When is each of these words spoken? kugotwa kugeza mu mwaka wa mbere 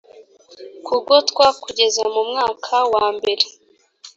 kugotwa 0.85 1.45
kugeza 1.63 2.01
mu 2.13 2.21
mwaka 2.29 2.75
wa 2.93 3.05
mbere 3.17 3.45